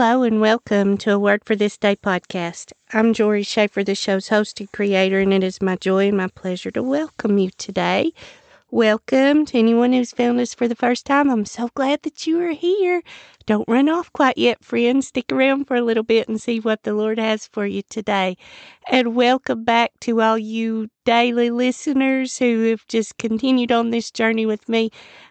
[0.00, 2.70] Hello and welcome to a Word for This Day podcast.
[2.92, 6.28] I'm Jori Shaffer, the show's host and creator, and it is my joy and my
[6.28, 8.12] pleasure to welcome you today.
[8.70, 11.30] Welcome to anyone who's found us for the first time.
[11.30, 13.02] I'm so glad that you are here.
[13.46, 15.08] Don't run off quite yet, friends.
[15.08, 18.36] Stick around for a little bit and see what the Lord has for you today.
[18.90, 24.44] And welcome back to all you daily listeners who have just continued on this journey
[24.44, 24.90] with me.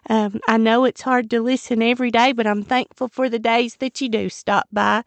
[0.10, 3.76] Um, I know it's hard to listen every day, but I'm thankful for the days
[3.76, 5.04] that you do stop by.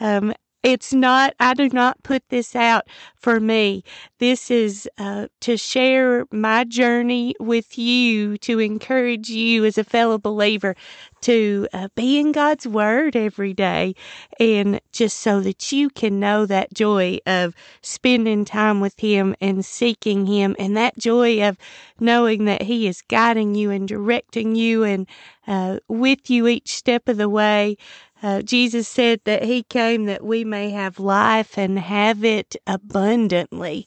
[0.00, 3.82] Um, it's not, I do not put this out for me.
[4.18, 10.18] This is uh, to share my journey with you, to encourage you as a fellow
[10.18, 10.76] believer
[11.22, 13.94] to uh, be in God's Word every day,
[14.38, 19.64] and just so that you can know that joy of spending time with Him and
[19.64, 21.58] seeking Him, and that joy of
[21.98, 25.06] knowing that He is guiding you and directing you and
[25.46, 27.76] uh, with you each step of the way.
[28.22, 33.86] Uh, Jesus said that He came that we may have life and have it abundantly.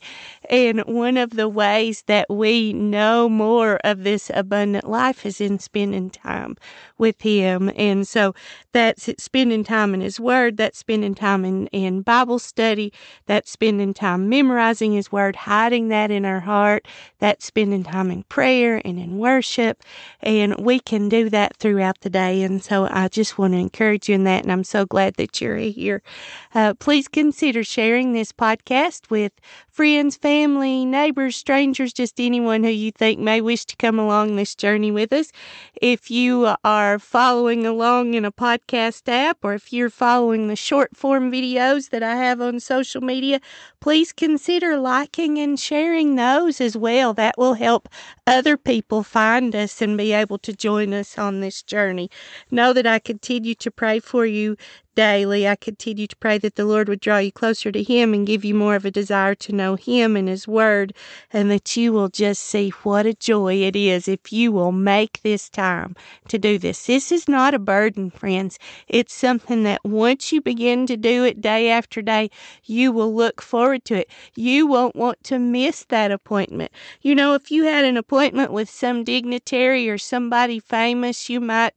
[0.50, 5.60] And one of the ways that we know more of this abundant life is in
[5.60, 6.58] spending time
[6.98, 7.72] with Him.
[7.76, 8.34] And so
[8.72, 12.92] that's spending time in His Word, that's spending time in, in Bible study,
[13.28, 16.88] that's spending time memorizing His Word, hiding that in our heart,
[17.20, 19.84] that's spending time in prayer and in worship.
[20.22, 22.42] And we can do that throughout the day.
[22.42, 24.44] And so I just want to encourage you that.
[24.44, 26.02] And I'm so glad that you're here.
[26.54, 29.34] Uh, please consider sharing this podcast with
[29.74, 34.54] friends, family, neighbors, strangers, just anyone who you think may wish to come along this
[34.54, 35.32] journey with us.
[35.82, 40.96] If you are following along in a podcast app or if you're following the short
[40.96, 43.40] form videos that I have on social media,
[43.80, 47.16] please consider liking and sharing those as well.
[47.16, 47.90] That will help
[48.28, 52.12] other people find us and be able to join us on this journey.
[52.52, 54.56] Know that I continue to pray for you
[54.96, 55.48] daily.
[55.48, 58.46] I continue to pray that the Lord would draw you closer to Him and give
[58.46, 60.94] you more of a desire to know Him and His Word,
[61.32, 65.22] and that you will just see what a joy it is if you will make
[65.22, 65.96] this time
[66.28, 66.86] to do this.
[66.86, 68.60] This is not a burden, friends.
[68.88, 72.30] It's something that once you begin to do it day after day,
[72.64, 74.10] you will look forward to it.
[74.36, 76.72] You won't want to miss that appointment.
[77.02, 81.74] You know, if you had an appointment with some dignitary or somebody famous, you might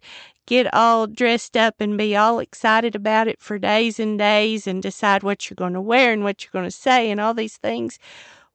[0.46, 4.82] get all dressed up and be all excited about it for days and days and
[4.82, 7.56] decide what you're going to wear and what you're going to say and all these
[7.56, 7.98] things.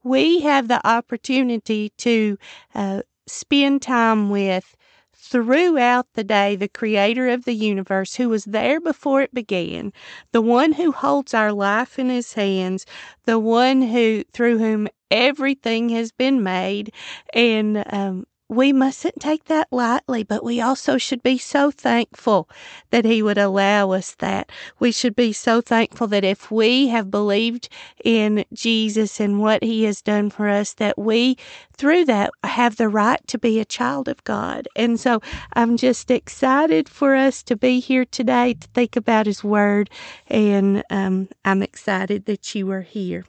[0.03, 2.37] We have the opportunity to
[2.73, 4.75] uh, spend time with
[5.13, 9.93] throughout the day the creator of the universe who was there before it began,
[10.31, 12.85] the one who holds our life in his hands,
[13.25, 16.91] the one who through whom everything has been made
[17.33, 22.49] and um, we mustn't take that lightly, but we also should be so thankful
[22.89, 24.51] that He would allow us that.
[24.77, 27.69] We should be so thankful that if we have believed
[28.03, 31.37] in Jesus and what He has done for us, that we,
[31.71, 34.67] through that, have the right to be a child of God.
[34.75, 35.21] And so
[35.53, 39.89] I'm just excited for us to be here today to think about His Word,
[40.27, 43.23] and um, I'm excited that you are here.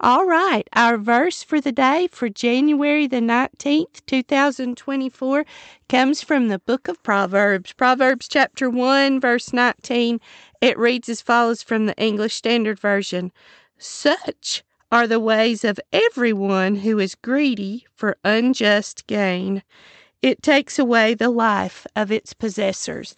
[0.00, 5.44] All right, our verse for the day for January the 19th, 2024
[5.88, 7.72] comes from the book of Proverbs.
[7.72, 10.20] Proverbs chapter 1, verse 19.
[10.60, 13.32] It reads as follows from the English Standard Version
[13.78, 19.62] Such are the ways of everyone who is greedy for unjust gain.
[20.22, 23.16] It takes away the life of its possessors.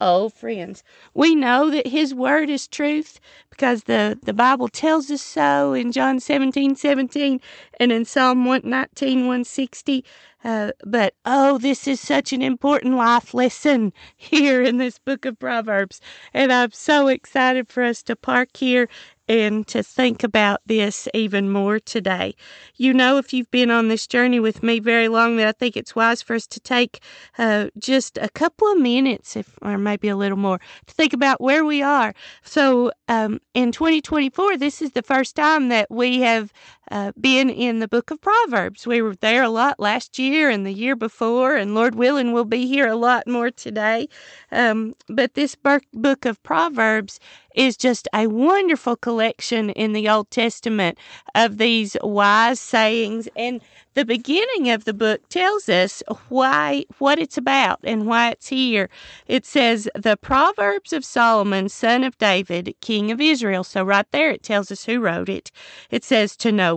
[0.00, 0.82] Oh, friends,
[1.14, 3.20] we know that His Word is truth
[3.50, 7.40] because the, the Bible tells us so in John 17 17
[7.78, 10.04] and in Psalm 119 160.
[10.42, 15.38] Uh, but oh, this is such an important life lesson here in this book of
[15.38, 16.00] Proverbs.
[16.32, 18.88] And I'm so excited for us to park here
[19.30, 22.34] and to think about this even more today.
[22.74, 25.76] You know, if you've been on this journey with me very long, that I think
[25.76, 26.98] it's wise for us to take
[27.38, 31.40] uh, just a couple of minutes, if or maybe a little more, to think about
[31.40, 32.12] where we are.
[32.42, 36.52] So, um, in 2024, this is the first time that we have
[36.90, 38.86] uh, been in the book of Proverbs.
[38.86, 42.44] We were there a lot last year and the year before, and Lord willing, we'll
[42.44, 44.08] be here a lot more today.
[44.50, 47.20] Um, but this book of Proverbs
[47.54, 50.98] is just a wonderful collection in the Old Testament
[51.34, 53.28] of these wise sayings.
[53.36, 53.60] And
[53.94, 58.88] the beginning of the book tells us why, what it's about and why it's here.
[59.26, 63.64] It says, The Proverbs of Solomon, son of David, king of Israel.
[63.64, 65.50] So right there it tells us who wrote it.
[65.90, 66.76] It says, To know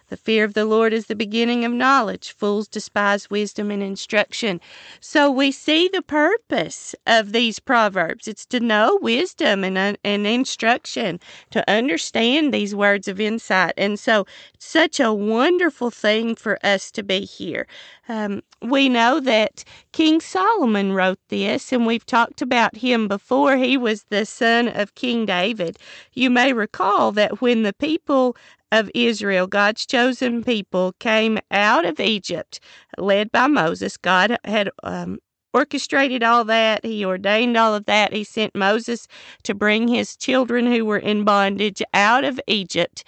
[0.11, 2.33] The fear of the Lord is the beginning of knowledge.
[2.33, 4.59] Fools despise wisdom and instruction.
[4.99, 8.27] So we see the purpose of these proverbs.
[8.27, 11.21] It's to know wisdom and, uh, and instruction,
[11.51, 13.73] to understand these words of insight.
[13.77, 14.25] And so,
[14.59, 17.65] such a wonderful thing for us to be here.
[18.09, 23.55] Um, we know that King Solomon wrote this, and we've talked about him before.
[23.55, 25.79] He was the son of King David.
[26.13, 28.35] You may recall that when the people
[28.71, 32.59] of Israel, God's chosen people, came out of Egypt,
[32.97, 33.97] led by Moses.
[33.97, 35.19] God had um,
[35.53, 36.85] orchestrated all that.
[36.85, 38.13] He ordained all of that.
[38.13, 39.07] He sent Moses
[39.43, 43.03] to bring his children who were in bondage out of Egypt.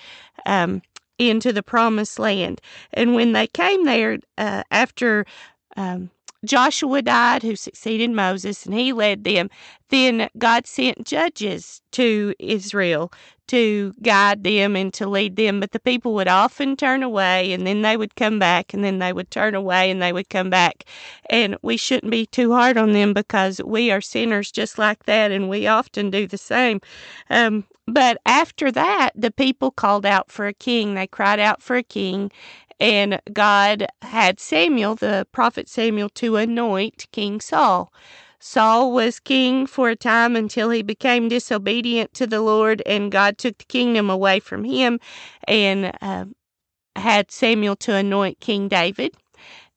[0.46, 0.82] Um,
[1.20, 2.60] into the promised land.
[2.92, 5.26] And when they came there uh, after
[5.78, 6.10] um,
[6.46, 9.50] Joshua died, who succeeded Moses, and he led them.
[9.90, 13.12] Then God sent judges to Israel
[13.48, 15.60] to guide them and to lead them.
[15.60, 19.00] But the people would often turn away, and then they would come back, and then
[19.00, 20.86] they would turn away, and they would come back.
[21.30, 25.32] And we shouldn't be too hard on them because we are sinners just like that,
[25.32, 26.82] and we often do the same.
[27.30, 30.96] Um, but after that, the people called out for a king.
[30.96, 32.32] They cried out for a king,
[32.84, 37.94] and God had Samuel, the prophet Samuel, to anoint King Saul.
[38.42, 43.38] Saul was king for a time until he became disobedient to the Lord, and God
[43.38, 45.00] took the kingdom away from him
[45.48, 46.26] and uh,
[46.98, 49.16] had Samuel to anoint King David.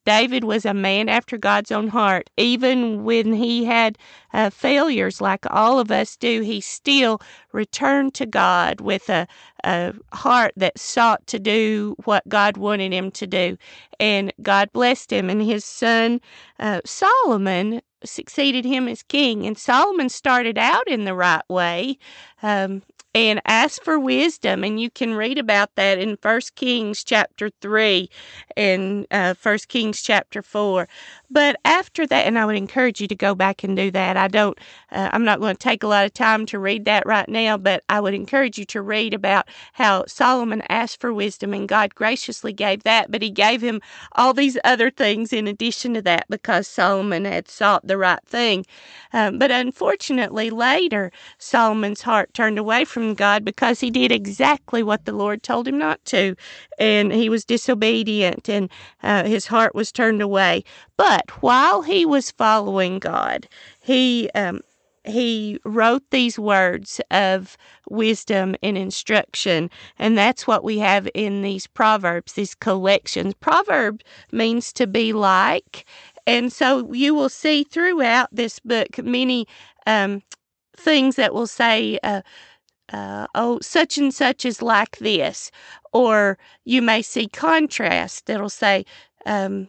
[0.07, 2.31] David was a man after God's own heart.
[2.39, 3.99] Even when he had
[4.33, 7.21] uh, failures, like all of us do, he still
[7.53, 9.27] returned to God with a,
[9.65, 13.59] a heart that sought to do what God wanted him to do.
[14.01, 15.29] And God blessed him.
[15.29, 16.21] And his son
[16.61, 19.45] uh, Solomon succeeded him as king.
[19.45, 21.99] And Solomon started out in the right way.
[22.43, 22.83] Um,
[23.17, 28.11] and ask for wisdom and you can read about that in First Kings chapter 3
[28.59, 30.87] and uh, First Kings chapter 4
[31.31, 34.29] but after that and I would encourage you to go back and do that I
[34.29, 34.59] don't
[34.93, 37.57] uh, I'm not going to take a lot of time to read that right now
[37.57, 41.95] but I would encourage you to read about how Solomon asked for wisdom and God
[41.95, 43.81] graciously gave that but he gave him
[44.13, 48.67] all these other things in addition to that because Solomon had sought the right thing
[49.13, 54.83] um, but unfortunately later Solomon's heart turned away from from God because he did exactly
[54.83, 56.35] what the Lord told him not to.
[56.79, 58.71] And he was disobedient and
[59.03, 60.65] uh, his heart was turned away.
[60.97, 63.49] But while he was following God,
[63.81, 64.31] he.
[64.35, 64.61] Um,
[65.07, 67.57] he wrote these words of
[67.89, 69.71] wisdom and instruction.
[69.99, 73.35] And that's what we have in these proverbs, these collections.
[73.35, 74.03] Proverb
[74.33, 75.87] means to be like.
[76.27, 79.47] And so you will see throughout this book many
[79.87, 80.23] um,
[80.77, 82.23] things that will say, uh,
[82.93, 85.51] uh, oh, such and such is like this.
[85.93, 88.85] Or you may see contrast It'll say,
[89.27, 89.69] um,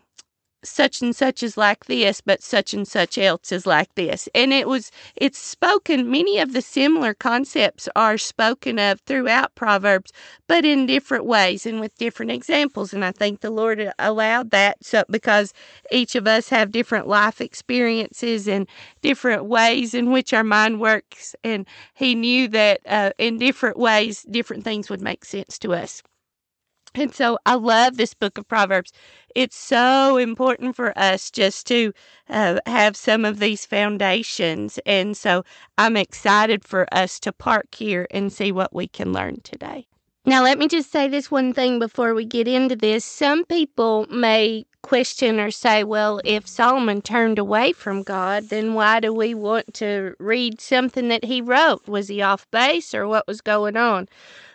[0.67, 4.29] such and such is like this, but such and such else is like this.
[4.36, 10.12] And it was, it's spoken, many of the similar concepts are spoken of throughout Proverbs,
[10.47, 12.93] but in different ways and with different examples.
[12.93, 15.53] And I think the Lord allowed that so because
[15.91, 18.67] each of us have different life experiences and
[19.01, 21.36] different ways in which our mind works.
[21.43, 26.03] And He knew that uh, in different ways, different things would make sense to us.
[26.98, 28.92] And so I love this book of Proverbs.
[29.36, 31.94] It's so important for us just to
[32.27, 34.80] uh, have some of these foundations.
[34.84, 35.44] And so
[35.77, 39.86] I'm excited for us to park here and see what we can learn today.
[40.25, 43.06] Now, let me just say this one thing before we get into this.
[43.06, 49.00] Some people may question or say, well, if Solomon turned away from God, then why
[49.00, 51.88] do we want to read something that he wrote?
[51.88, 54.10] Was he off base or what was going on?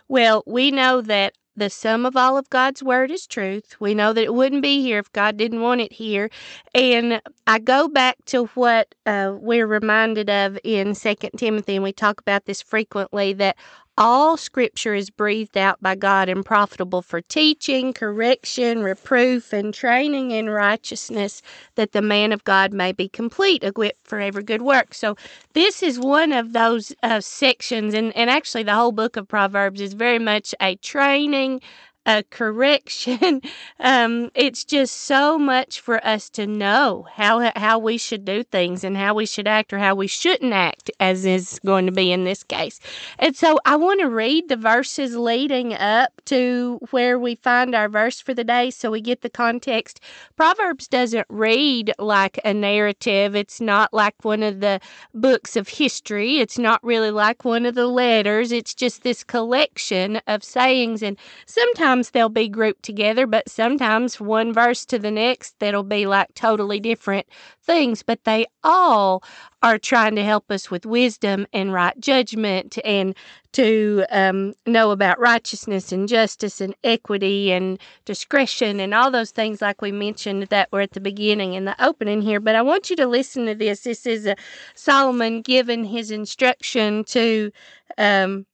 [0.09, 3.77] Well, we know that the sum of all of God's word is truth.
[3.81, 6.31] We know that it wouldn't be here if God didn't want it here.
[6.75, 11.93] And I go back to what uh, we're reminded of in Second Timothy, and we
[11.93, 13.57] talk about this frequently that
[13.99, 20.31] all scripture is breathed out by God and profitable for teaching, correction, reproof, and training
[20.31, 21.43] in righteousness,
[21.75, 24.95] that the man of God may be complete, equipped for every good work.
[24.95, 25.17] So,
[25.53, 29.81] this is one of those uh, sections, and, and actually, the whole book of Proverbs
[29.81, 31.61] is very much a training
[32.07, 33.41] a correction.
[33.81, 38.85] um, it's just so much for us to know how how we should do things
[38.85, 42.13] and how we should act or how we shouldn't act, as is going to be
[42.13, 42.81] in this case.
[43.19, 47.89] And so I want to read the verses leading up to where we find our
[47.89, 50.01] verse for the day, so we get the context.
[50.37, 53.37] Proverbs doesn't read like a narrative.
[53.37, 54.81] It's not like one of the
[55.15, 56.39] books of history.
[56.39, 58.51] It's not really like one of the letters.
[58.51, 61.17] It's just this collection of sayings and
[61.47, 66.07] sometimes sometimes they'll be grouped together, but sometimes one verse to the next, that'll be
[66.07, 67.27] like totally different
[67.63, 68.03] things.
[68.03, 69.23] But they all
[69.63, 73.15] are trying to help us with wisdom and right judgment and
[73.53, 79.61] to um, know about righteousness and justice and equity and discretion and all those things,
[79.61, 82.41] like we mentioned that were at the beginning in the opening here.
[82.41, 83.83] But I want you to listen to this.
[83.83, 84.27] This is
[84.75, 87.53] Solomon giving his instruction to.
[87.99, 88.47] Um,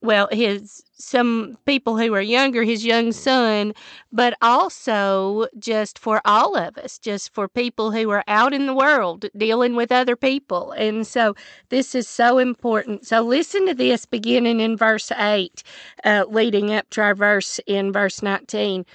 [0.00, 3.74] well, his some people who are younger, his young son,
[4.12, 8.74] but also just for all of us, just for people who are out in the
[8.74, 10.72] world dealing with other people.
[10.72, 11.34] And so
[11.68, 13.06] this is so important.
[13.06, 15.62] So listen to this beginning in verse 8,
[16.04, 18.86] uh, leading up to our verse in verse 19.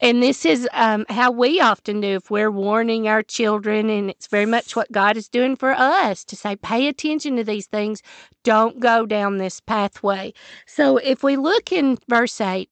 [0.00, 4.26] And this is um, how we often do if we're warning our children, and it's
[4.26, 8.02] very much what God is doing for us to say, pay attention to these things.
[8.42, 10.34] Don't go down this pathway.
[10.66, 12.68] So if we look in verse 8,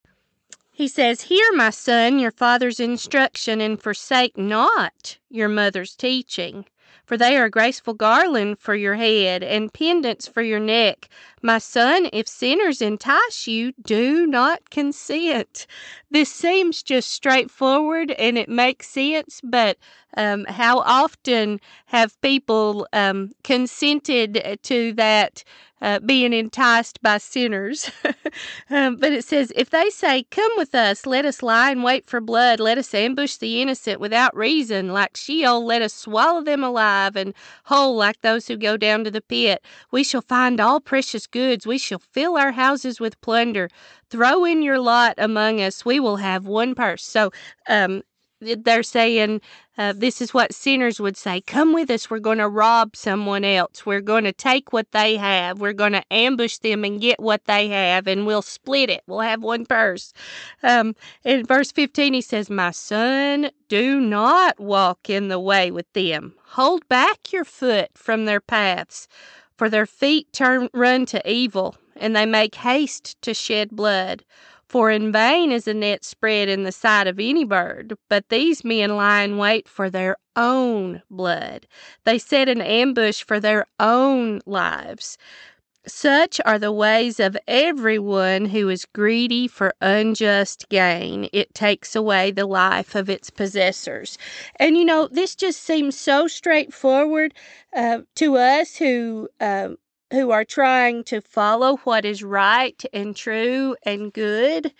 [0.70, 6.66] he says, Hear, my son, your father's instruction, and forsake not your mother's teaching
[7.04, 11.08] for they are a graceful garland for your head and pendants for your neck.
[11.42, 15.66] My son, if sinners entice you, do not consent.
[16.10, 19.76] This seems just straightforward and it makes sense, but
[20.16, 25.44] um, how often have people um, consented to that
[25.82, 27.90] uh, being enticed by sinners.
[28.70, 32.06] um, but it says, if they say, Come with us, let us lie and wait
[32.06, 36.64] for blood, let us ambush the innocent without reason, like Sheol, let us swallow them
[36.64, 39.64] alive and whole, like those who go down to the pit.
[39.90, 43.68] We shall find all precious goods, we shall fill our houses with plunder.
[44.10, 47.04] Throw in your lot among us, we will have one purse.
[47.04, 47.30] So,
[47.68, 48.02] um,
[48.44, 49.40] they're saying
[49.76, 53.44] uh, this is what sinners would say come with us we're going to rob someone
[53.44, 53.84] else.
[53.84, 57.44] We're going to take what they have we're going to ambush them and get what
[57.46, 59.02] they have and we'll split it.
[59.06, 60.12] We'll have one purse.
[60.62, 65.92] Um, in verse 15 he says my son do not walk in the way with
[65.92, 66.34] them.
[66.44, 69.08] Hold back your foot from their paths
[69.56, 74.24] for their feet turn run to evil and they make haste to shed blood
[74.74, 78.64] for in vain is a net spread in the sight of any bird, but these
[78.64, 81.68] men lie in wait for their own blood.
[82.02, 85.16] They set an ambush for their own lives.
[85.86, 91.28] Such are the ways of everyone who is greedy for unjust gain.
[91.32, 94.18] It takes away the life of its possessors.
[94.56, 97.32] And you know, this just seems so straightforward
[97.76, 99.68] uh, to us who uh,
[100.12, 104.72] who are trying to follow what is right and true and good.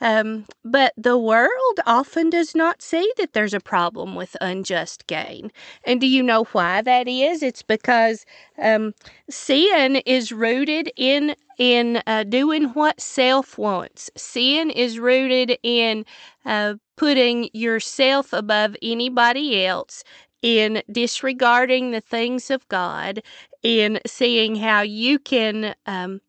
[0.00, 5.52] Um, but the world often does not see that there's a problem with unjust gain.
[5.84, 7.42] And do you know why that is?
[7.42, 8.26] It's because
[8.60, 8.94] um,
[9.30, 14.10] sin is rooted in in uh, doing what self wants.
[14.16, 16.04] Sin is rooted in
[16.44, 20.02] uh, putting yourself above anybody else
[20.42, 23.22] in disregarding the things of God,
[23.62, 26.20] in seeing how you can um,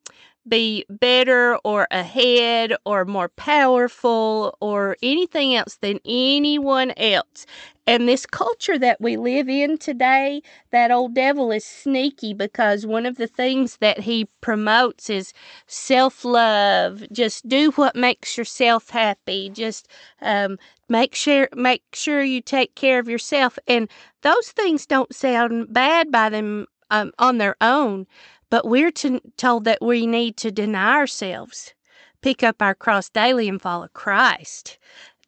[0.47, 7.45] be better or ahead or more powerful or anything else than anyone else.
[7.85, 13.05] And this culture that we live in today, that old devil is sneaky because one
[13.05, 15.33] of the things that he promotes is
[15.67, 17.03] self love.
[17.11, 19.49] Just do what makes yourself happy.
[19.49, 19.87] Just
[20.21, 20.57] um,
[20.87, 23.59] make sure make sure you take care of yourself.
[23.67, 23.89] And
[24.21, 28.05] those things don't sound bad by them um, on their own,
[28.53, 31.73] but we're to, told that we need to deny ourselves,
[32.21, 34.77] pick up our cross daily, and follow Christ.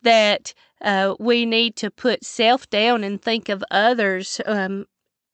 [0.03, 4.85] That uh, we need to put self down and think of others um,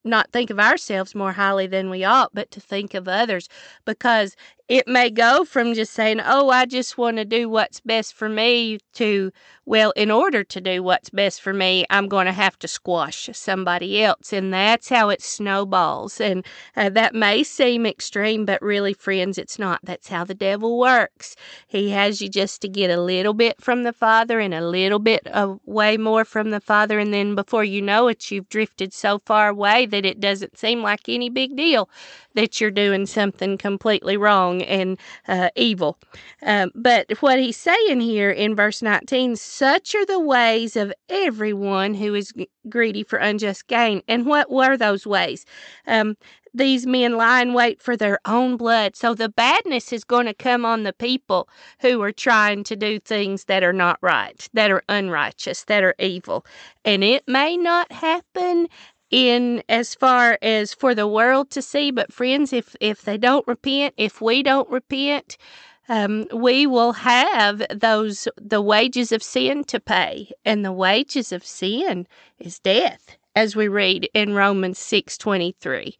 [0.04, 3.48] not think of ourselves more highly than we ought, but to think of others
[3.86, 4.36] because
[4.72, 8.30] it may go from just saying, Oh, I just want to do what's best for
[8.30, 9.34] me to,
[9.66, 13.30] well, in order to do what's best for me, I'm going to have to squash
[13.34, 14.32] somebody else.
[14.32, 16.22] And that's how it snowballs.
[16.22, 16.46] And
[16.78, 19.82] uh, that may seem extreme, but really, friends, it's not.
[19.84, 21.36] That's how the devil works.
[21.68, 25.00] He has you just to get a little bit from the Father and a little
[25.00, 26.98] bit away more from the Father.
[26.98, 30.82] And then before you know it, you've drifted so far away that it doesn't seem
[30.82, 31.90] like any big deal
[32.34, 35.98] that you're doing something completely wrong and uh, evil.
[36.42, 41.94] Um, but what he's saying here in verse 19 such are the ways of everyone
[41.94, 42.34] who is
[42.70, 44.02] greedy for unjust gain.
[44.08, 45.46] And what were those ways?
[45.88, 46.16] Um,
[46.54, 48.96] these men lie in wait for their own blood.
[48.96, 51.48] So the badness is going to come on the people
[51.80, 55.96] who are trying to do things that are not right, that are unrighteous, that are
[56.00, 56.46] evil.
[56.84, 58.68] And it may not happen
[59.12, 63.46] in as far as for the world to see, but friends, if if they don't
[63.48, 65.38] repent, if we don't repent,
[65.90, 71.46] um, we will have those the wages of sin to pay, and the wages of
[71.46, 72.08] sin
[72.40, 75.98] is death as we read in Romans 6:23.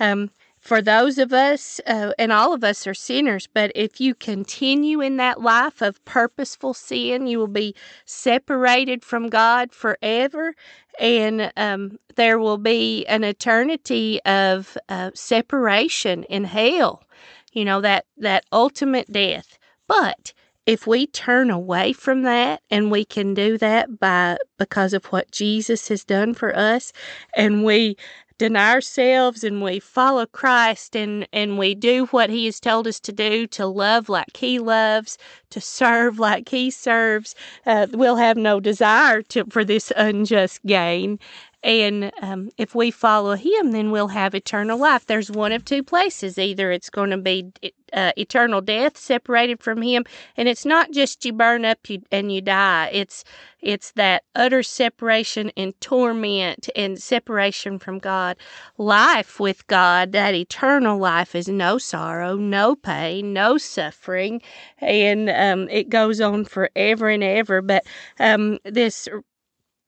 [0.00, 0.30] Um,
[0.64, 5.02] for those of us, uh, and all of us are sinners, but if you continue
[5.02, 7.74] in that life of purposeful sin, you will be
[8.06, 10.54] separated from God forever,
[10.98, 17.04] and um, there will be an eternity of uh, separation in hell.
[17.52, 19.58] You know that that ultimate death.
[19.86, 20.32] But
[20.66, 25.30] if we turn away from that and we can do that by because of what
[25.30, 26.92] Jesus has done for us
[27.36, 27.96] and we
[28.38, 32.98] deny ourselves and we follow Christ and and we do what he has told us
[33.00, 35.18] to do to love like he loves
[35.50, 37.34] to serve like he serves
[37.66, 41.18] uh, we'll have no desire to for this unjust gain
[41.64, 45.06] and um, if we follow him, then we'll have eternal life.
[45.06, 46.38] There's one of two places.
[46.38, 47.50] Either it's going to be
[47.94, 50.04] uh, eternal death, separated from him,
[50.36, 52.90] and it's not just you burn up you, and you die.
[52.92, 53.24] It's
[53.62, 58.36] it's that utter separation and torment and separation from God.
[58.76, 64.42] Life with God, that eternal life, is no sorrow, no pain, no suffering,
[64.80, 67.62] and um, it goes on forever and ever.
[67.62, 67.86] But
[68.20, 69.08] um, this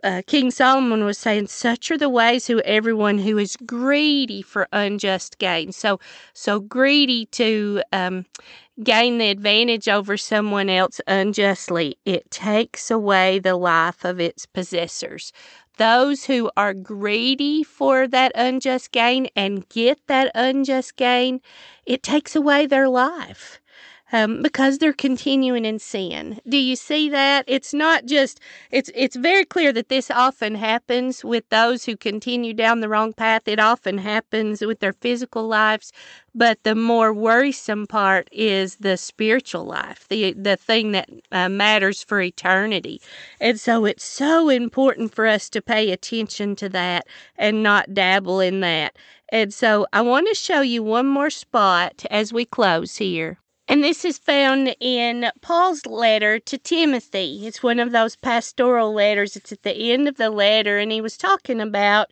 [0.05, 4.69] uh, King Solomon was saying, "Such are the ways who everyone who is greedy for
[4.73, 5.99] unjust gain." So,
[6.33, 8.27] so greedy to um,
[8.83, 11.99] gain the advantage over someone else unjustly.
[12.05, 15.33] It takes away the life of its possessors.
[15.79, 21.41] Those who are greedy for that unjust gain and get that unjust gain,
[21.87, 23.61] it takes away their life
[24.13, 26.41] um, because they're continuing in sin.
[26.49, 27.45] Do you see that?
[27.49, 28.41] It's not just
[28.71, 33.13] it's it's very clear that this often happens with those who continue down the wrong
[33.13, 33.49] path.
[33.49, 35.93] It often happens with their physical lives,
[36.35, 42.03] but the more worrisome part is the spiritual life, the the thing that uh, matters
[42.05, 43.01] for eternity.
[43.41, 48.41] And so it's so important for us to pay attention to that and not dabble
[48.41, 48.97] in that.
[49.31, 53.39] And so I want to show you one more spot as we close here.
[53.69, 57.47] And this is found in Paul's letter to Timothy.
[57.47, 59.35] It's one of those pastoral letters.
[59.35, 62.11] It's at the end of the letter, and he was talking about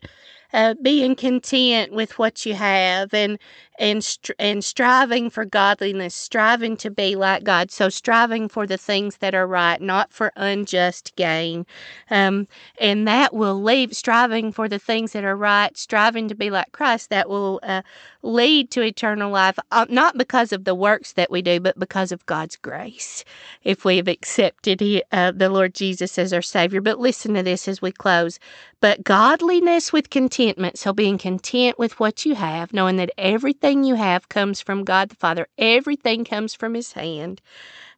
[0.55, 3.37] uh, being content with what you have and
[3.79, 7.71] and str- and striving for godliness, striving to be like God.
[7.71, 11.65] So striving for the things that are right, not for unjust gain,
[12.09, 12.47] um,
[12.79, 16.71] and that will lead striving for the things that are right, striving to be like
[16.71, 17.09] Christ.
[17.11, 17.81] That will uh,
[18.23, 22.13] lead to eternal life, uh, not because of the works that we do, but because
[22.13, 23.25] of God's grace.
[23.63, 26.81] If we have accepted he, uh, the Lord Jesus as our Savior.
[26.81, 28.39] But listen to this as we close.
[28.81, 30.44] But godliness with contentment,
[30.75, 34.83] so being content with what you have, knowing that everything everything you have comes from
[34.83, 35.47] God the Father.
[35.57, 37.41] Everything comes from His hand.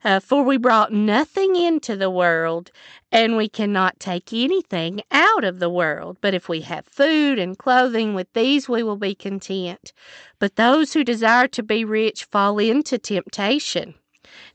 [0.04, 2.72] Uh, for we brought nothing into the world,
[3.12, 6.18] and we cannot take anything out of the world.
[6.22, 9.92] But if we have food and clothing, with these we will be content.
[10.40, 13.96] But those who desire to be rich fall into temptation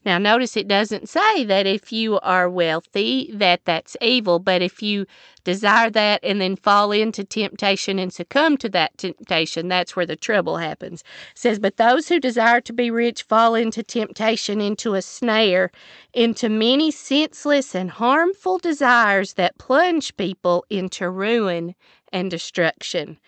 [0.04, 4.82] now, notice it doesn't say that if you are wealthy that that's evil, but if
[4.82, 5.06] you
[5.44, 10.16] desire that and then fall into temptation and succumb to that temptation, that's where the
[10.16, 11.02] trouble happens.
[11.02, 15.70] It says, But those who desire to be rich fall into temptation, into a snare,
[16.12, 21.76] into many senseless and harmful desires that plunge people into ruin
[22.12, 23.18] and destruction.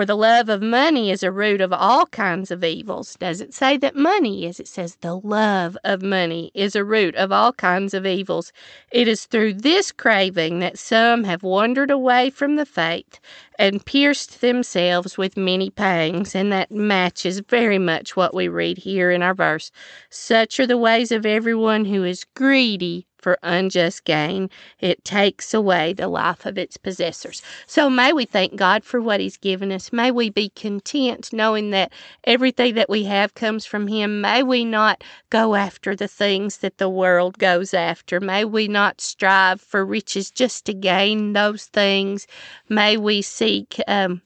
[0.00, 3.16] For the love of money is a root of all kinds of evils.
[3.16, 7.30] Doesn't say that money is, it says the love of money is a root of
[7.30, 8.50] all kinds of evils.
[8.90, 13.20] It is through this craving that some have wandered away from the faith
[13.58, 16.34] and pierced themselves with many pangs.
[16.34, 19.70] And that matches very much what we read here in our verse.
[20.08, 24.50] Such are the ways of everyone who is greedy for unjust gain.
[24.80, 27.42] It takes away the life of its possessors.
[27.66, 29.92] So may we thank God for what He's given us.
[29.92, 31.92] May we be content knowing that
[32.24, 34.20] everything that we have comes from Him.
[34.20, 38.20] May we not go after the things that the world goes after.
[38.20, 42.26] May we not strive for riches just to gain those things.
[42.68, 44.22] May we seek um,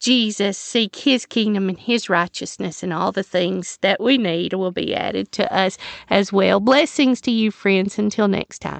[0.00, 4.72] Jesus, seek his kingdom and his righteousness, and all the things that we need will
[4.72, 5.78] be added to us
[6.10, 6.60] as well.
[6.60, 7.98] Blessings to you, friends.
[7.98, 8.78] Until next time.